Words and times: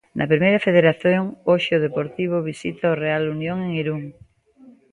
Na 0.17 0.29
Primeira 0.31 0.63
Federación 0.67 1.23
hoxe 1.49 1.71
o 1.75 1.83
Deportivo 1.87 2.45
visita 2.51 2.93
o 2.93 2.99
Real 3.03 3.23
Unión 3.35 3.57
en 3.67 3.71
Irún. 3.83 4.03